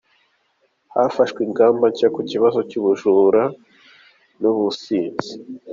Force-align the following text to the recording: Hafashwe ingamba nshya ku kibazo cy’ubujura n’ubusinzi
Hafashwe 0.93 1.39
ingamba 1.47 1.83
nshya 1.91 2.07
ku 2.15 2.21
kibazo 2.29 2.59
cy’ubujura 2.69 3.43
n’ubusinzi 4.41 5.31